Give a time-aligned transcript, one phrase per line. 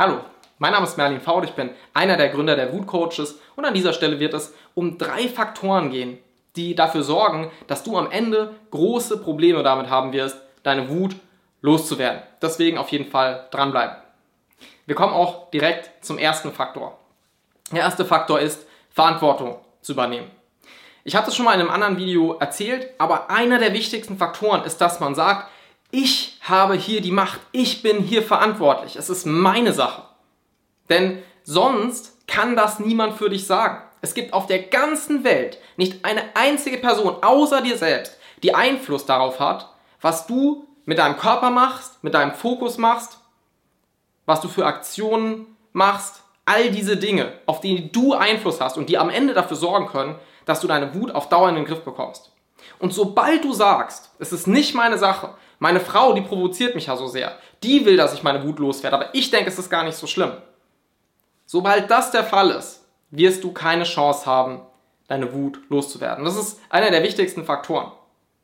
[0.00, 0.20] Hallo,
[0.56, 3.74] mein Name ist Merlin Faut, ich bin einer der Gründer der Wut Coaches und an
[3.74, 6.16] dieser Stelle wird es um drei Faktoren gehen,
[6.56, 11.16] die dafür sorgen, dass du am Ende große Probleme damit haben wirst, deine Wut
[11.60, 12.22] loszuwerden.
[12.40, 13.94] Deswegen auf jeden Fall dranbleiben.
[14.86, 16.98] Wir kommen auch direkt zum ersten Faktor.
[17.70, 20.30] Der erste Faktor ist Verantwortung zu übernehmen.
[21.04, 24.64] Ich hatte es schon mal in einem anderen Video erzählt, aber einer der wichtigsten Faktoren
[24.64, 25.50] ist, dass man sagt,
[25.90, 30.02] ich habe hier die Macht, ich bin hier verantwortlich, es ist meine Sache.
[30.88, 33.82] Denn sonst kann das niemand für dich sagen.
[34.02, 39.04] Es gibt auf der ganzen Welt nicht eine einzige Person außer dir selbst, die Einfluss
[39.04, 39.68] darauf hat,
[40.00, 43.18] was du mit deinem Körper machst, mit deinem Fokus machst,
[44.26, 48.98] was du für Aktionen machst, all diese Dinge, auf die du Einfluss hast und die
[48.98, 52.32] am Ende dafür sorgen können, dass du deine Wut auf Dauer in den Griff bekommst.
[52.80, 56.96] Und sobald du sagst, es ist nicht meine Sache, meine Frau, die provoziert mich ja
[56.96, 57.36] so sehr.
[57.62, 60.06] Die will, dass ich meine Wut loswerde, aber ich denke, es ist gar nicht so
[60.06, 60.32] schlimm.
[61.44, 64.62] Sobald das der Fall ist, wirst du keine Chance haben,
[65.08, 66.24] deine Wut loszuwerden.
[66.24, 67.92] Das ist einer der wichtigsten Faktoren.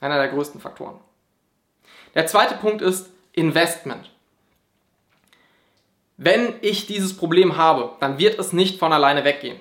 [0.00, 0.96] Einer der größten Faktoren.
[2.14, 4.10] Der zweite Punkt ist Investment.
[6.18, 9.60] Wenn ich dieses Problem habe, dann wird es nicht von alleine weggehen.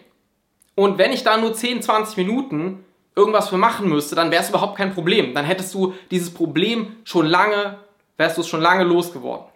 [0.76, 2.84] Und wenn ich da nur 10, 20 Minuten
[3.18, 5.34] irgendwas für machen müsste, dann wäre es überhaupt kein Problem.
[5.34, 7.80] Dann hättest du dieses Problem schon lange,
[8.16, 9.48] wärst du es schon lange losgeworden.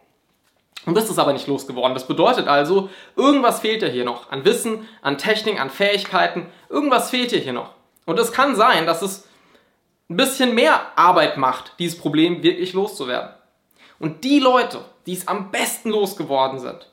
[0.85, 1.93] Und bist es aber nicht losgeworden.
[1.93, 4.31] Das bedeutet also, irgendwas fehlt dir hier noch.
[4.31, 6.47] An Wissen, an Technik, an Fähigkeiten.
[6.69, 7.75] Irgendwas fehlt dir hier noch.
[8.05, 9.27] Und es kann sein, dass es
[10.09, 13.29] ein bisschen mehr Arbeit macht, dieses Problem wirklich loszuwerden.
[13.99, 16.89] Und die Leute, die es am besten losgeworden sind,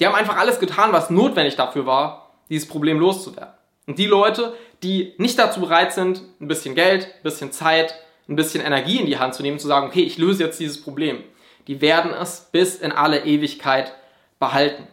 [0.00, 3.54] die haben einfach alles getan, was notwendig dafür war, dieses Problem loszuwerden.
[3.86, 7.94] Und die Leute, die nicht dazu bereit sind, ein bisschen Geld, ein bisschen Zeit,
[8.28, 10.82] ein bisschen Energie in die Hand zu nehmen, zu sagen, okay, ich löse jetzt dieses
[10.82, 11.22] Problem,
[11.66, 13.92] die werden es bis in alle Ewigkeit
[14.38, 14.88] behalten.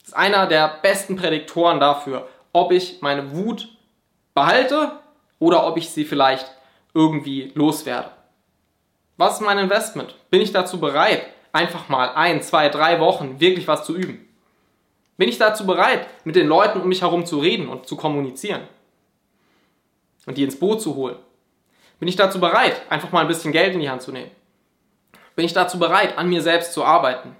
[0.00, 3.68] Das ist einer der besten Prädiktoren dafür, ob ich meine Wut
[4.34, 4.92] behalte
[5.38, 6.50] oder ob ich sie vielleicht
[6.94, 8.10] irgendwie loswerde.
[9.16, 10.14] Was ist mein Investment?
[10.30, 14.26] Bin ich dazu bereit, einfach mal ein, zwei, drei Wochen wirklich was zu üben?
[15.18, 18.62] Bin ich dazu bereit, mit den Leuten um mich herum zu reden und zu kommunizieren?
[20.30, 21.16] Und die ins Boot zu holen?
[21.98, 24.30] Bin ich dazu bereit, einfach mal ein bisschen Geld in die Hand zu nehmen?
[25.34, 27.34] Bin ich dazu bereit, an mir selbst zu arbeiten?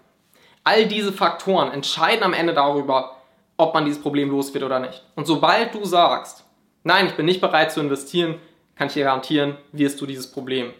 [0.64, 3.16] All diese Faktoren entscheiden am Ende darüber,
[3.56, 5.04] ob man dieses Problem los wird oder nicht.
[5.14, 6.42] Und sobald du sagst,
[6.82, 8.40] nein, ich bin nicht bereit zu investieren,
[8.74, 10.72] kann ich dir garantieren, wirst du dieses Problem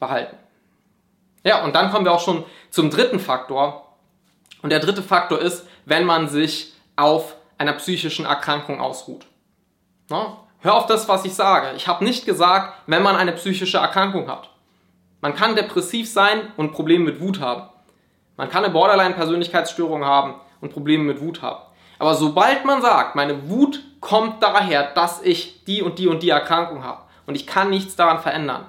[0.00, 0.36] behalten.
[1.44, 3.86] Ja, und dann kommen wir auch schon zum dritten Faktor.
[4.62, 9.26] Und der dritte Faktor ist, wenn man sich auf einer psychischen Erkrankung ausruht.
[10.62, 11.72] Hör auf das, was ich sage.
[11.76, 14.48] Ich habe nicht gesagt, wenn man eine psychische Erkrankung hat.
[15.20, 17.68] Man kann depressiv sein und Probleme mit Wut haben.
[18.36, 21.60] Man kann eine Borderline-Persönlichkeitsstörung haben und Probleme mit Wut haben.
[21.98, 26.30] Aber sobald man sagt, meine Wut kommt daher, dass ich die und die und die
[26.30, 28.66] Erkrankung habe und ich kann nichts daran verändern.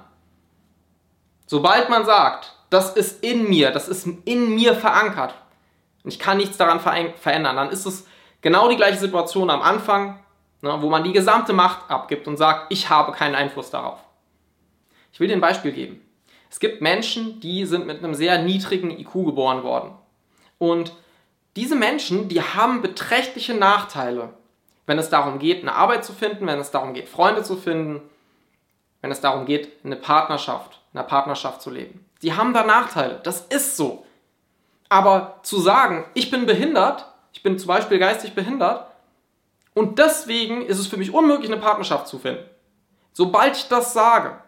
[1.46, 5.34] Sobald man sagt, das ist in mir, das ist in mir verankert,
[6.02, 8.06] und ich kann nichts daran verändern, dann ist es
[8.42, 10.18] genau die gleiche Situation am Anfang,
[10.64, 14.00] ne, wo man die gesamte Macht abgibt und sagt, ich habe keinen Einfluss darauf.
[15.12, 16.00] Ich will dir ein Beispiel geben.
[16.50, 19.92] Es gibt Menschen, die sind mit einem sehr niedrigen IQ geboren worden.
[20.58, 20.92] Und
[21.56, 24.34] diese Menschen, die haben beträchtliche Nachteile,
[24.86, 28.02] wenn es darum geht, eine Arbeit zu finden, wenn es darum geht, Freunde zu finden,
[29.02, 32.06] wenn es darum geht, eine Partnerschaft, in einer Partnerschaft zu leben.
[32.22, 33.20] Die haben da Nachteile.
[33.22, 34.06] Das ist so.
[34.88, 38.86] Aber zu sagen, ich bin behindert, ich bin zum Beispiel geistig behindert
[39.74, 42.44] und deswegen ist es für mich unmöglich, eine Partnerschaft zu finden.
[43.12, 44.38] Sobald ich das sage,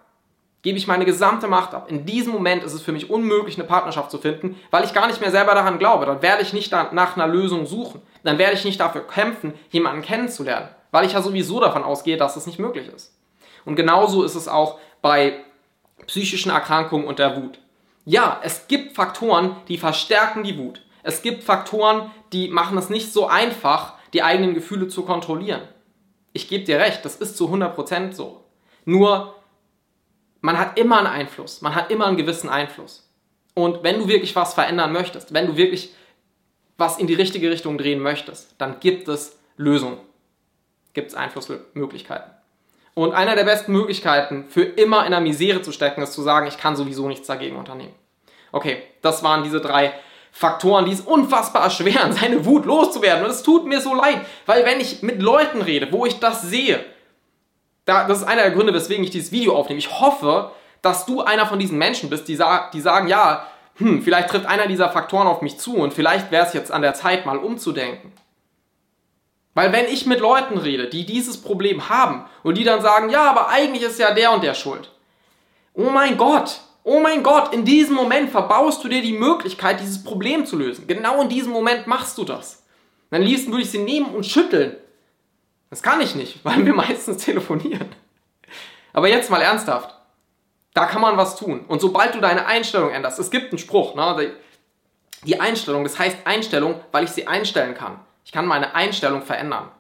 [0.62, 1.88] gebe ich meine gesamte Macht ab.
[1.90, 5.06] In diesem Moment ist es für mich unmöglich, eine Partnerschaft zu finden, weil ich gar
[5.06, 6.06] nicht mehr selber daran glaube.
[6.06, 8.02] Dann werde ich nicht nach einer Lösung suchen.
[8.24, 12.34] Dann werde ich nicht dafür kämpfen, jemanden kennenzulernen, weil ich ja sowieso davon ausgehe, dass
[12.34, 13.16] es nicht möglich ist.
[13.64, 15.44] Und genauso ist es auch bei
[16.06, 17.58] psychischen Erkrankungen und der Wut.
[18.04, 20.82] Ja, es gibt Faktoren, die verstärken die Wut.
[21.02, 25.62] Es gibt Faktoren, die machen es nicht so einfach, die eigenen Gefühle zu kontrollieren.
[26.32, 28.44] Ich gebe dir recht, das ist zu 100% so.
[28.84, 29.34] Nur,
[30.40, 33.08] man hat immer einen Einfluss, man hat immer einen gewissen Einfluss.
[33.54, 35.94] Und wenn du wirklich was verändern möchtest, wenn du wirklich
[36.76, 39.98] was in die richtige Richtung drehen möchtest, dann gibt es Lösungen,
[40.92, 42.30] gibt es Einflussmöglichkeiten.
[42.92, 46.46] Und einer der besten Möglichkeiten, für immer in der Misere zu stecken, ist zu sagen,
[46.46, 47.94] ich kann sowieso nichts dagegen unternehmen.
[48.52, 49.92] Okay, das waren diese drei
[50.38, 53.24] Faktoren, die es unfassbar erschweren, seine Wut loszuwerden.
[53.24, 56.42] Und es tut mir so leid, weil wenn ich mit Leuten rede, wo ich das
[56.42, 56.84] sehe,
[57.86, 59.78] da, das ist einer der Gründe, weswegen ich dieses Video aufnehme.
[59.78, 60.50] Ich hoffe,
[60.82, 63.46] dass du einer von diesen Menschen bist, die, sa die sagen, ja,
[63.76, 66.82] hm, vielleicht trifft einer dieser Faktoren auf mich zu und vielleicht wäre es jetzt an
[66.82, 68.12] der Zeit, mal umzudenken.
[69.54, 73.30] Weil wenn ich mit Leuten rede, die dieses Problem haben und die dann sagen, ja,
[73.30, 74.90] aber eigentlich ist ja der und der schuld.
[75.72, 80.02] Oh mein Gott, oh mein Gott, in diesem Moment verbaust du dir die Möglichkeit, dieses
[80.04, 80.86] Problem zu lösen.
[80.86, 82.62] Genau in diesem Moment machst du das.
[83.10, 84.76] Dann liebsten würde ich sie nehmen und schütteln.
[85.68, 87.88] Das kann ich nicht, weil wir meistens telefonieren.
[88.92, 89.94] Aber jetzt mal ernsthaft.
[90.74, 91.64] Da kann man was tun.
[91.66, 94.32] Und sobald du deine Einstellung änderst, es gibt einen Spruch, ne?
[95.24, 97.98] die Einstellung, das heißt Einstellung, weil ich sie einstellen kann.
[98.24, 99.70] Ich kann meine Einstellung verändern.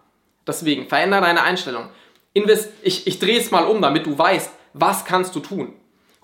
[0.44, 1.88] Deswegen, verändere deine Einstellung.
[2.32, 5.74] Invest ich, ich drehe es mal um, damit du weißt, was kannst du tun.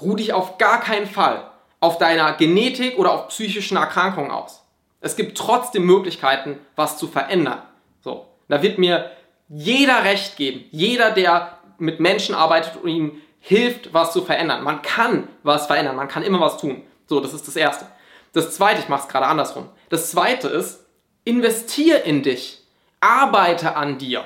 [0.02, 1.48] Ruh dich auf gar keinen Fall
[1.80, 4.62] auf deiner Genetik oder auf psychischen Erkrankungen aus.
[5.00, 7.60] Es gibt trotzdem Möglichkeiten, was zu verändern.
[8.02, 9.10] So, da wird mir
[9.48, 10.64] jeder recht geben.
[10.70, 14.62] Jeder, der mit Menschen arbeitet und ihnen hilft, was zu verändern.
[14.62, 16.82] Man kann was verändern, man kann immer was tun.
[17.06, 17.86] So, das ist das Erste.
[18.32, 19.68] Das Zweite, ich mache es gerade andersrum.
[19.88, 20.86] Das Zweite ist,
[21.24, 22.62] investier in dich.
[23.00, 24.24] Arbeite an dir.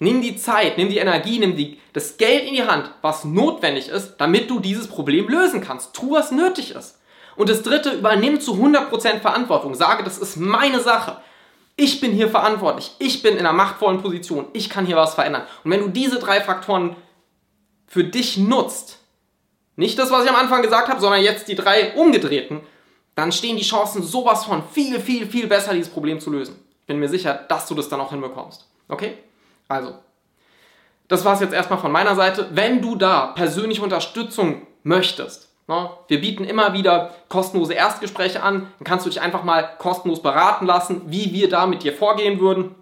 [0.00, 3.88] Nimm die Zeit, nimm die Energie, nimm die, das Geld in die Hand, was notwendig
[3.88, 5.94] ist, damit du dieses Problem lösen kannst.
[5.94, 7.00] Tu, was nötig ist.
[7.34, 9.74] Und das Dritte, übernimm zu 100% Verantwortung.
[9.74, 11.18] Sage, das ist meine Sache.
[11.76, 12.92] Ich bin hier verantwortlich.
[12.98, 14.46] Ich bin in einer machtvollen Position.
[14.52, 15.42] Ich kann hier was verändern.
[15.62, 16.96] Und wenn du diese drei Faktoren
[17.86, 18.98] für dich nutzt,
[19.76, 22.60] nicht das, was ich am Anfang gesagt habe, sondern jetzt die drei umgedrehten,
[23.14, 26.56] dann stehen die Chancen sowas von viel, viel, viel besser, dieses Problem zu lösen.
[26.86, 28.68] Bin mir sicher, dass du das dann auch hinbekommst.
[28.88, 29.14] Okay?
[29.68, 29.94] Also,
[31.08, 32.48] das war es jetzt erstmal von meiner Seite.
[32.52, 35.90] Wenn du da persönliche Unterstützung möchtest, Ne?
[36.08, 38.72] Wir bieten immer wieder kostenlose Erstgespräche an.
[38.78, 42.40] Dann kannst du dich einfach mal kostenlos beraten lassen, wie wir da mit dir vorgehen
[42.40, 42.74] würden.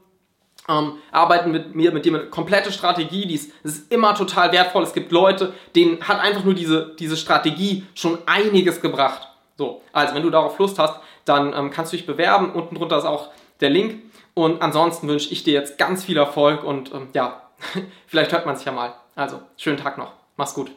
[0.69, 4.83] Ähm, arbeiten mit mir, mit dir eine komplette Strategie, die ist, ist, immer total wertvoll.
[4.83, 9.29] Es gibt Leute, denen hat einfach nur diese, diese Strategie schon einiges gebracht.
[9.57, 12.53] So, also wenn du darauf Lust hast, dann ähm, kannst du dich bewerben.
[12.53, 13.31] Unten drunter ist auch
[13.61, 14.06] der Link.
[14.37, 17.49] Und ansonsten wünsche ich dir jetzt ganz viel Erfolg und ähm, ja,
[18.07, 18.95] vielleicht hört man sich ja mal.
[19.15, 20.13] Also, schönen Tag noch.
[20.37, 20.71] Mach's gut.